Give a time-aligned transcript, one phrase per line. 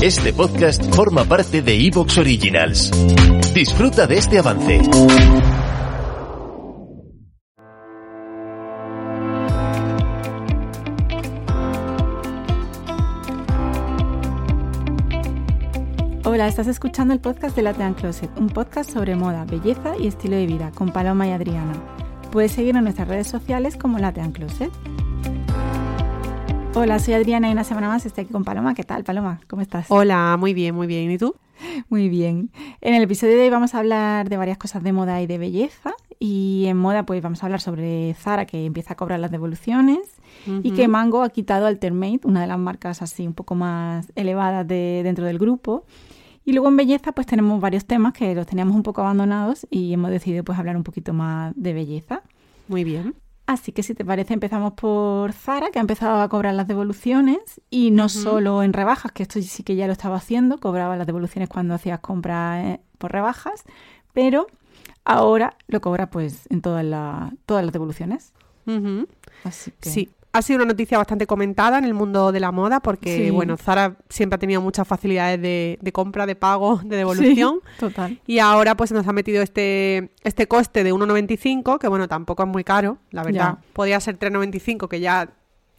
[0.00, 2.92] Este podcast forma parte de Evox Originals.
[3.52, 4.80] Disfruta de este avance.
[16.24, 20.36] Hola, estás escuchando el podcast de Latean Closet, un podcast sobre moda, belleza y estilo
[20.36, 21.72] de vida con Paloma y Adriana.
[22.30, 24.70] Puedes seguir en nuestras redes sociales como Latean Closet.
[26.80, 28.72] Hola, soy Adriana y una semana más estoy aquí con Paloma.
[28.72, 29.40] ¿Qué tal, Paloma?
[29.48, 29.86] ¿Cómo estás?
[29.88, 31.10] Hola, muy bien, muy bien.
[31.10, 31.34] ¿Y tú?
[31.88, 32.52] Muy bien.
[32.80, 35.38] En el episodio de hoy vamos a hablar de varias cosas de moda y de
[35.38, 35.94] belleza.
[36.20, 39.98] Y en moda, pues vamos a hablar sobre Zara, que empieza a cobrar las devoluciones,
[40.46, 44.64] y que Mango ha quitado Altermate, una de las marcas así un poco más elevadas
[44.68, 45.84] de, dentro del grupo.
[46.44, 49.92] Y luego en belleza, pues tenemos varios temas que los teníamos un poco abandonados y
[49.92, 52.22] hemos decidido pues hablar un poquito más de belleza.
[52.68, 53.16] Muy bien.
[53.48, 57.38] Así que si te parece empezamos por Zara, que ha empezado a cobrar las devoluciones
[57.70, 61.06] y no solo en rebajas, que esto sí que ya lo estaba haciendo, cobraba las
[61.06, 63.64] devoluciones cuando hacías compras eh, por rebajas,
[64.12, 64.48] pero
[65.04, 68.34] ahora lo cobra pues en todas, la- todas las devoluciones.
[69.44, 72.80] Así que Sí, ha sido una noticia bastante comentada en el mundo de la moda
[72.80, 73.30] porque, Sí.
[73.30, 77.60] bueno, Zara siempre ha tenido muchas facilidades de, de compra, de pago, de devolución.
[77.64, 78.20] Sí, total.
[78.26, 82.48] Y ahora pues nos ha metido este, este coste de 1,95, que bueno, tampoco es
[82.48, 83.58] muy caro, la verdad.
[83.58, 83.72] Ya.
[83.72, 85.30] Podría ser 3,95, que ya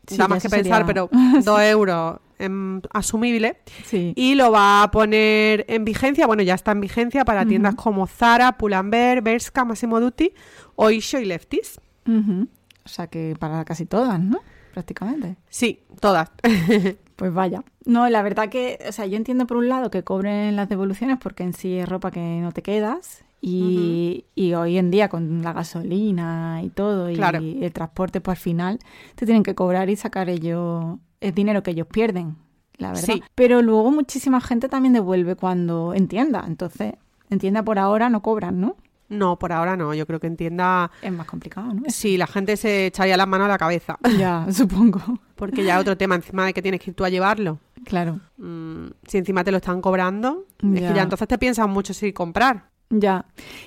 [0.07, 1.09] Sí, da más que pensar, sería- pero
[1.43, 3.57] 2 euros em, asumible.
[3.91, 8.07] Y lo va a poner en vigencia, bueno, ya está en vigencia para tiendas como
[8.07, 10.33] Zara, Pull&Bear, Bershka, Massimo Dutti,
[10.75, 11.79] Oysho y Lefties.
[12.07, 12.47] Ujú.
[12.89, 14.39] O sea que para casi todas, ¿no?
[14.73, 15.35] Prácticamente.
[15.49, 16.31] Sí, todas.
[17.19, 17.65] Pues vaya.
[17.83, 21.17] No, la verdad que, o sea, yo entiendo por un lado que cobren las devoluciones
[21.21, 25.41] porque en sí es ropa que no te quedas y, y hoy en día con
[25.41, 27.39] la gasolina y todo y Claro.
[27.39, 28.79] el transporte, pues al final
[29.15, 32.37] te tienen que cobrar y sacar ellos el dinero que ellos pierden,
[32.77, 33.03] la verdad.
[33.03, 33.23] Sí.
[33.35, 36.45] Pero luego muchísima gente también devuelve cuando entienda.
[36.47, 36.93] Entonces,
[37.29, 38.77] entienda por ahora no cobran, ¿no?
[39.09, 39.93] No, por ahora no.
[39.93, 40.91] Yo creo que entienda.
[41.01, 41.83] Es más complicado, ¿no?
[41.87, 43.97] Sí, la gente se echaría las manos a la cabeza.
[44.19, 45.01] Ya, supongo.
[45.35, 47.59] Porque ya otro tema, encima de que tienes que ir tú a llevarlo.
[47.85, 48.19] Claro.
[48.37, 52.11] Mm, si encima te lo están cobrando, es que ya entonces te piensas mucho si
[52.11, 52.65] comprar.
[52.89, 53.25] Ya,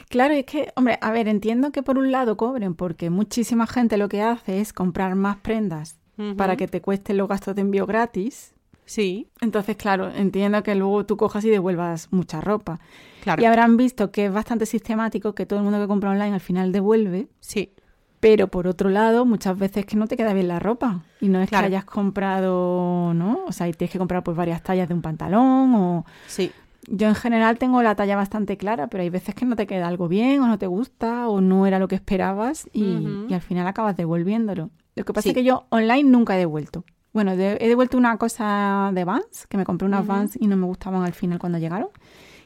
[0.08, 3.96] claro, es que, hombre, a ver, entiendo que por un lado cobren, porque muchísima gente
[3.96, 5.96] lo que hace es comprar más prendas
[6.36, 8.54] para que te cuesten los gastos de envío gratis.
[8.92, 12.78] Sí, Entonces, claro, entiendo que luego tú cojas y devuelvas mucha ropa.
[13.22, 13.40] claro.
[13.40, 16.40] Y habrán visto que es bastante sistemático que todo el mundo que compra online al
[16.40, 17.72] final devuelve, Sí,
[18.20, 21.04] pero por otro lado, muchas veces que no te queda bien la ropa.
[21.22, 21.62] Y no es Claro.
[21.62, 23.40] que hayas comprado, ¿no?
[23.46, 26.04] O sea, y tienes que comprar pues varias tallas de un pantalón o...
[26.26, 26.50] sí.
[26.88, 29.86] Yo en general tengo la talla bastante clara, pero hay veces que no te queda
[29.86, 33.68] algo bien o no te gusta o no era lo que esperabas y, al final
[33.68, 34.70] acabas devolviéndolo.
[34.96, 35.28] Lo que pasa Sí.
[35.28, 36.84] es que yo online nunca he devuelto.
[37.12, 40.08] Bueno, de- he devuelto una cosa de Vans, que me compré unas Ujú.
[40.08, 41.88] Vans y no me gustaban al final cuando llegaron.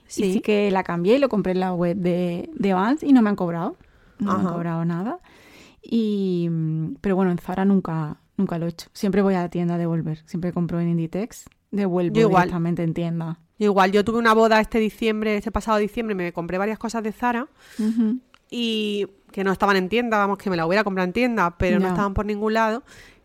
[0.08, 0.32] Y Sí.
[0.34, 3.22] sí que la cambié y lo compré en la web de, de Vans y no
[3.22, 3.76] me han cobrado.
[4.18, 4.54] No me han Ajá.
[4.54, 5.18] cobrado nada.
[5.82, 6.48] Y,
[7.00, 8.88] pero bueno, en Zara nunca, nunca lo he hecho.
[8.92, 10.22] Siempre voy a la tienda a devolver.
[10.26, 11.44] Siempre compro en Inditex.
[11.70, 12.44] Devuelvo Yo igual.
[12.44, 13.38] directamente en tienda.
[13.58, 17.02] Yo igual, yo tuve una boda este diciembre, este pasado diciembre, me compré varias cosas
[17.02, 17.48] de Zara
[17.78, 18.18] Ujú.
[18.50, 21.78] y que no estaban en tienda, vamos, que me la hubiera comprado en tienda, pero
[21.78, 21.90] no Ya.
[21.90, 22.82] estaban por ningún lado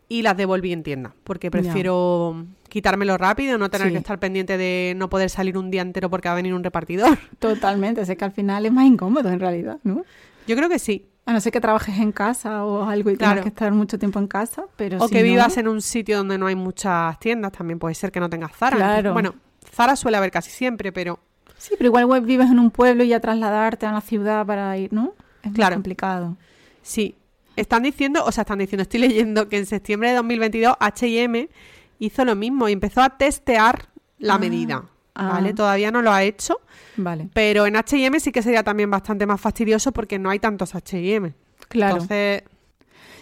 [0.08, 3.92] y las devolví en tienda, porque prefiero quitármelo rápido, no tener Sí.
[3.94, 6.62] que estar pendiente de no poder salir un día entero porque va a venir un
[6.64, 7.18] repartidor.
[7.38, 10.04] Totalmente, sé que al final es más incómodo en realidad, ¿no?
[10.46, 11.06] Yo creo que sí.
[11.24, 13.32] A no ser que trabajes en casa o algo y Claro.
[13.34, 15.80] tengas que estar mucho tiempo en casa, pero O si que no- vivas en un
[15.80, 18.76] sitio donde no hay muchas tiendas, también puede ser que no tengas Zara.
[18.76, 19.12] Claro.
[19.12, 19.34] Bueno,
[19.72, 21.20] Zara suele haber casi siempre, pero
[21.58, 24.92] Sí, pero igual vives en un pueblo y ya trasladarte a una ciudad para ir,
[24.92, 25.14] ¿no?
[25.44, 25.76] Es Claro.
[25.76, 26.36] complicado.
[26.82, 27.14] sí.
[27.56, 31.48] Están diciendo, o sea, están diciendo, estoy leyendo que en septiembre de 2022 H&M
[31.98, 33.86] hizo lo mismo y empezó a testear
[34.18, 34.84] la Ah, medida.
[35.14, 35.28] ah.
[35.32, 35.52] ¿Vale?
[35.54, 36.60] Todavía no lo ha hecho,
[36.96, 40.74] Vale, pero en H&M sí que sería también bastante más fastidioso porque no hay tantos
[40.74, 41.34] H&M.
[41.68, 41.92] claro.
[41.94, 42.42] Entonces,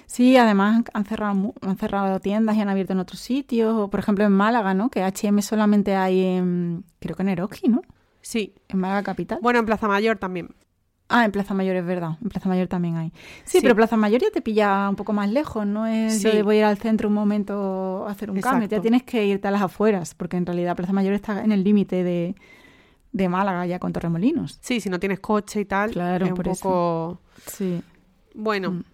[0.07, 3.73] Sí, además han cerrado, han cerrado tiendas y han abierto en otros sitios.
[3.77, 4.91] O, por ejemplo, en Málaga, ¿no?
[4.91, 7.83] Que H&M solamente hay en, creo que en Eroski, ¿no?
[8.21, 8.53] sí.
[8.69, 9.39] En Málaga Capital.
[9.41, 10.49] Bueno, en Plaza Mayor también.
[11.13, 12.19] Ah, en Plaza Mayor es verdad.
[12.23, 13.11] En Plaza Mayor también hay.
[13.45, 13.61] Sí, Sí.
[13.63, 15.67] pero Plaza Mayor ya te pilla un poco más lejos.
[15.67, 16.37] No es yo Sí.
[16.37, 18.69] de voy a ir al centro un momento a hacer un cambio.
[18.69, 21.65] Ya tienes que irte a las afueras, porque en realidad Plaza Mayor está en el
[21.65, 22.37] límite de,
[23.13, 24.59] de Málaga ya con Torremolinos.
[24.63, 26.63] Sí, si no tienes coche y tal, Claro, es un por eso.
[26.63, 27.21] poco...
[27.47, 27.83] Sí.
[28.35, 28.85] Bueno, Mm.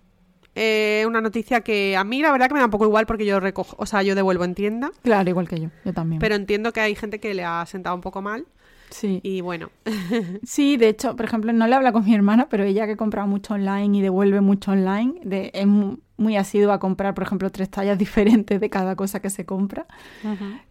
[0.55, 3.27] eh, una noticia que a mí la verdad que me da un poco igual porque
[3.27, 5.69] yo recojo, o sea, yo devuelvo en tienda, Claro, igual que yo.
[5.85, 6.19] Yo también.
[6.19, 8.47] pero entiendo que hay gente que le ha sentado un poco mal.
[8.91, 9.21] Sí.
[9.23, 9.71] Y bueno,
[10.45, 13.27] Sí, de hecho, por ejemplo, no le habla con mi hermana, pero ella que compra
[13.27, 17.51] mucho online y devuelve mucho online, de, es mu- muy asidua a comprar, por ejemplo,
[17.51, 19.87] tres tallas diferentes de cada cosa que se compra.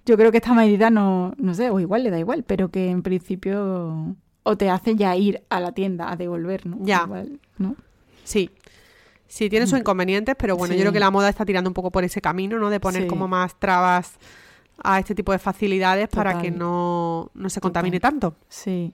[0.05, 2.89] Yo creo que esta medida no, no sé, o igual le da igual, pero que
[2.89, 6.77] en principio o te hace ya ir a la tienda a devolver, ¿no?
[6.81, 7.03] Ya.
[7.05, 7.75] Igual, ¿no?
[8.23, 8.49] sí.
[9.27, 10.77] Sí, tiene sus inconvenientes, pero bueno, Sí.
[10.77, 12.69] yo creo que la moda está tirando un poco por ese camino, ¿no?
[12.69, 13.07] De poner Sí.
[13.07, 14.17] como más trabas
[14.83, 18.35] a este tipo de facilidades para que no, no se contamine tanto.
[18.49, 18.93] Sí.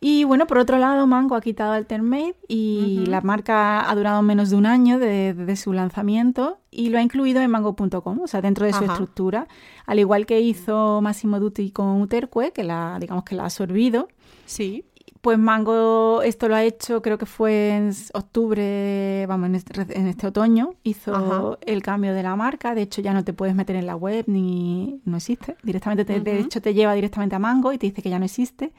[0.00, 4.50] Y bueno, por otro lado, Mango ha quitado Alternate y la marca ha durado menos
[4.50, 8.42] de un año de- desde su lanzamiento y lo ha incluido en mango.com, o sea,
[8.42, 9.48] dentro de su estructura,
[9.86, 14.08] al igual que hizo Massimo Dutti con Uterque, que la, digamos que la ha absorbido.
[14.44, 14.84] Sí.
[15.24, 20.06] Pues Mango esto lo ha hecho, creo que fue en octubre, vamos, en este, en
[20.06, 21.58] este otoño, hizo Ajá.
[21.62, 24.24] el cambio de la marca, de hecho ya no te puedes meter en la web
[24.26, 28.02] ni no existe, directamente te- de hecho te lleva directamente a Mango y te dice
[28.02, 28.72] que ya no existe.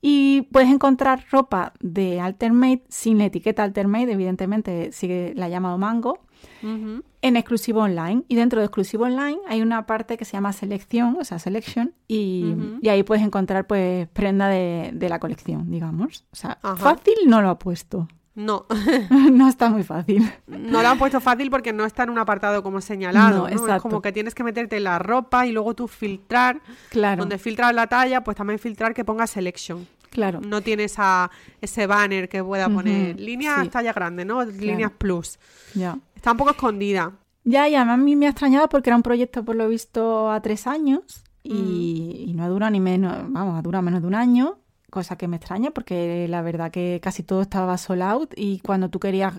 [0.00, 6.20] Y puedes encontrar ropa de Alternate sin la etiqueta Alternate, evidentemente sigue la llamado Mango,
[6.62, 8.22] en exclusivo online.
[8.28, 11.94] Y dentro de exclusivo online hay una parte que se llama selección, o sea, selection,
[12.06, 16.24] y, y ahí puedes encontrar pues prenda de, de la colección, digamos.
[16.32, 16.76] O sea, Ajá.
[16.76, 18.08] fácil no lo ha puesto.
[18.38, 18.66] No,
[19.32, 20.32] no está muy fácil.
[20.46, 23.48] no lo han puesto fácil porque no está en un apartado como señalado.
[23.48, 23.74] No, ¿no?
[23.74, 26.60] Es como que tienes que meterte en la ropa y luego tú filtrar.
[26.90, 29.88] Claro, Donde filtras la talla, pues también filtrar que ponga selection.
[30.10, 30.40] claro.
[30.40, 33.68] No tiene esa, ese banner que pueda poner líneas sí.
[33.70, 34.44] talla grande, ¿no?
[34.44, 35.40] Líneas plus.
[35.74, 35.98] Ya.
[36.14, 37.10] Está un poco escondida.
[37.42, 40.30] Ya, y además a mí me ha extrañado porque era un proyecto, por lo visto,
[40.30, 44.06] a tres años y, y no ha durado ni menos, vamos, ha durado menos de
[44.06, 44.58] un año,
[44.90, 48.88] cosa que me extraña porque la verdad que casi todo estaba sold out y cuando
[48.88, 49.34] tú querías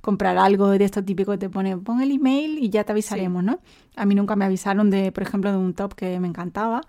[0.00, 3.58] comprar algo de esto típico te pone, pon el email y ya te avisaremos, ¿no?
[3.96, 6.82] A mí nunca me avisaron de, por ejemplo, de un top que me encantaba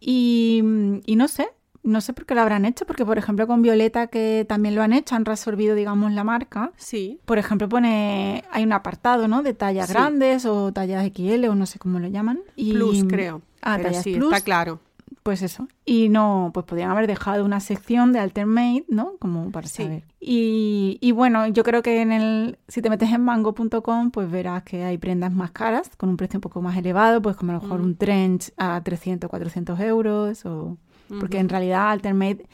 [0.00, 0.62] y,
[1.06, 1.48] y no sé.
[1.84, 4.82] No sé por qué lo habrán hecho, porque por ejemplo con Violeta, que también lo
[4.82, 7.18] han hecho, han reabsorbido, digamos, la marca, Sí.
[7.24, 9.42] por ejemplo, pone hay un apartado, ¿no?
[9.42, 9.92] De tallas Sí.
[9.92, 12.38] grandes o tallas XL o no sé cómo lo llaman.
[12.54, 13.42] Y, Plus, creo.
[13.62, 14.32] Ah, Pero tallas sí, plus.
[14.32, 14.78] está claro.
[15.22, 15.68] Pues eso.
[15.84, 19.12] Y no, pues podrían haber dejado una sección de Alternate, ¿no?
[19.20, 19.84] Como para Sí.
[19.84, 20.04] saber.
[20.20, 24.64] Y, y bueno, yo creo que en el, si te metes en mango.com, pues verás
[24.64, 27.54] que hay prendas más caras, con un precio un poco más elevado, pues como a
[27.56, 27.84] lo mejor Mm.
[27.84, 30.76] un trench a 300, 400 euros, o
[31.20, 32.46] porque en realidad Alternate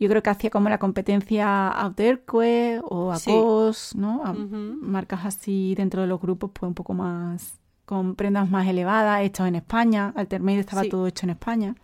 [0.00, 3.30] yo creo que hacía como la competencia a Outerque o a Sí.
[3.30, 4.22] COS, ¿no?
[4.24, 7.54] A marcas así dentro de los grupos, pues un poco más
[7.84, 10.12] con prendas más elevadas, hechos en España.
[10.16, 10.88] Alternate estaba Sí.
[10.88, 11.74] todo hecho en España.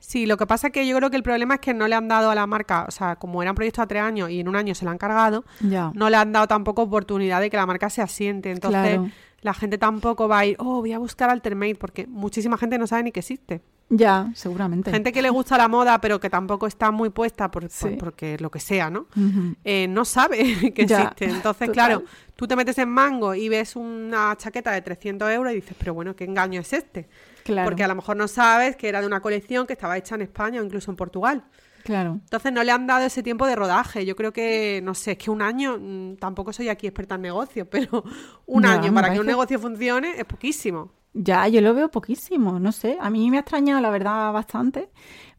[0.00, 1.94] Sí, lo que pasa es que yo creo que el problema es que no le
[1.94, 4.40] han dado a la marca, o sea, como era un proyecto a tres años y
[4.40, 5.92] en un año se la han cargado, Ya.
[5.94, 8.50] no le han dado tampoco oportunidad de que la marca se asiente.
[8.50, 9.10] Entonces, Claro.
[9.42, 12.86] la gente tampoco va a ir, oh, voy a buscar Alternate, porque muchísima gente no
[12.86, 13.60] sabe ni que existe.
[13.92, 14.90] Ya, seguramente.
[14.92, 17.96] Gente que le gusta la moda, pero que tampoco está muy puesta por, por- Sí.
[17.98, 19.06] porque lo que sea, ¿no?
[19.64, 20.38] Eh, no sabe
[20.74, 21.24] que Ya, existe.
[21.24, 21.72] Entonces, total.
[21.72, 22.02] claro,
[22.36, 25.92] tú te metes en Mango y ves una chaqueta de 300 euros y dices, pero
[25.92, 27.08] bueno, ¿qué engaño es este?
[27.44, 27.68] Claro.
[27.68, 30.22] Porque a lo mejor no sabes que era de una colección que estaba hecha en
[30.22, 31.44] España o incluso en Portugal.
[31.84, 32.12] Claro.
[32.22, 34.04] Entonces no le han dado ese tiempo de rodaje.
[34.04, 37.22] Yo creo que, no sé, es que un año, mm, tampoco soy aquí experta en
[37.22, 38.04] negocios, pero
[38.46, 40.92] un Ya, año para que un negocio funcione es poquísimo.
[41.12, 42.96] Ya, yo lo veo poquísimo, no sé.
[43.00, 44.90] A mí me ha extrañado, la verdad, bastante.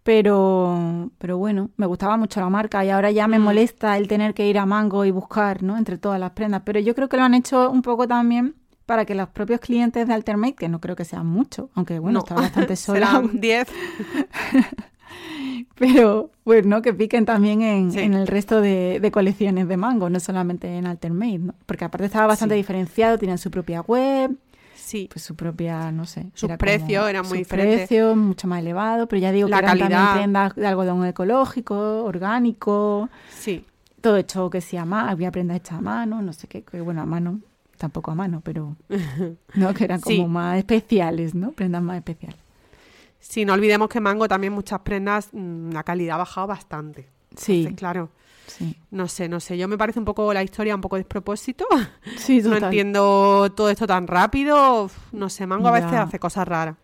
[0.03, 3.43] Pero, pero bueno, me gustaba mucho la marca y ahora ya me Mm.
[3.43, 5.77] molesta el tener que ir a Mango y buscar, ¿no?
[5.77, 6.63] Entre todas las prendas.
[6.65, 8.55] Pero yo creo que lo han hecho un poco también
[8.91, 12.19] para que los propios clientes de Alternate, que no creo que sean muchos, aunque bueno,
[12.19, 12.23] No.
[12.25, 13.67] está bastante sola, Serán 10.
[15.75, 17.99] pero bueno, que piquen también en, Sí.
[17.99, 21.55] en el resto de, de colecciones de Mango, no solamente en Alternate, ¿no?
[21.65, 22.57] Porque aparte estaba bastante Sí.
[22.57, 24.35] diferenciado, tienen su propia web,
[24.75, 25.07] Sí.
[25.11, 26.27] pues su propia, no sé.
[26.33, 27.87] Sus era precios eran muy sus diferentes.
[27.87, 29.97] precios mucho más elevados, pero ya digo La que eran calidad.
[30.05, 33.65] también prendas de algodón ecológico, orgánico, Sí.
[34.01, 36.81] todo hecho que sí a mano, había prendas hechas a mano, no sé qué, que
[36.81, 37.39] bueno, a mano,
[37.81, 38.77] tampoco a mano, pero
[39.55, 40.25] no, que eran como Sí.
[40.25, 41.51] más especiales, ¿no?
[41.51, 42.39] Prendas más especiales.
[43.19, 47.07] Sí, no olvidemos que Mango también muchas prendas, mm, la calidad ha bajado bastante.
[47.35, 48.09] Sí, Entonces, claro,
[48.47, 48.75] sí.
[48.89, 49.57] no sé, no sé.
[49.57, 51.65] Yo me parece un poco la historia un poco despropósito.
[52.17, 52.63] Sí, no total.
[52.65, 54.89] entiendo todo esto tan rápido.
[55.11, 56.01] No sé, Mango a veces Ya.
[56.03, 56.75] hace cosas raras.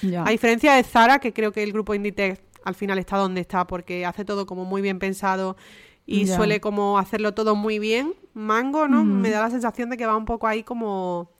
[0.00, 0.24] Ya.
[0.24, 3.66] A diferencia de Zara, que creo que el grupo Inditex al final está donde está
[3.66, 5.56] porque hace todo como muy bien pensado
[6.06, 6.36] y Ya.
[6.36, 8.14] suele como hacerlo todo muy bien.
[8.34, 9.04] Mango, ¿no?
[9.04, 11.30] Me da la sensación de que va un poco ahí como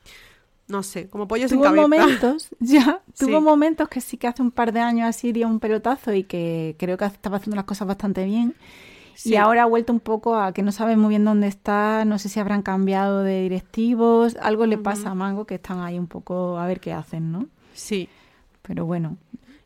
[0.69, 1.83] no sé, como pollo sin Tuvo cabeza.
[1.83, 5.61] momentos, ya, tuvo momentos que sí que hace un par de años así dio un
[5.61, 8.55] pelotazo y que creo que estaba haciendo las cosas bastante bien.
[9.15, 9.31] Sí.
[9.31, 12.19] Y ahora ha vuelto un poco a que no sabe muy bien dónde está, no
[12.19, 16.07] sé si habrán cambiado de directivos, algo le pasa a Mango que están ahí un
[16.07, 17.47] poco a ver qué hacen, ¿no?
[17.75, 18.09] Sí.
[18.63, 19.19] Pero bueno,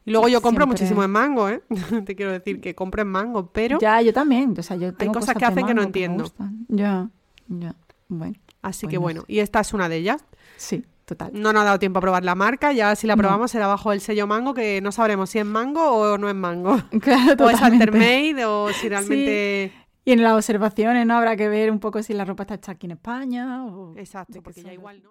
[0.05, 0.83] Y luego yo compro Siempre.
[0.83, 1.63] muchísimo en mango, ¿eh?
[2.07, 3.79] Te quiero decir que compro en mango, pero...
[3.79, 4.55] Ya, yo también.
[4.59, 6.25] O sea, yo tengo cosas que hacen que no entiendo.
[6.69, 7.09] Ya,
[7.49, 7.75] ya.
[8.09, 9.27] Bueno, Así pues que no bueno, sé.
[9.29, 10.25] y esta es una de ellas.
[10.57, 11.31] sí, total.
[11.35, 13.23] No nos ha dado tiempo a probar la marca, ya si la No.
[13.23, 16.35] probamos será bajo el sello mango, que no sabremos si es mango o no es
[16.35, 16.77] mango.
[17.01, 17.61] Claro, O es.
[17.63, 19.73] Altermade o si realmente...
[20.05, 21.17] Y en las observaciones, ¿no?
[21.17, 23.93] Habrá que ver un poco si la ropa está hecha aquí en España o...
[23.97, 25.11] Exacto, porque ya igual no.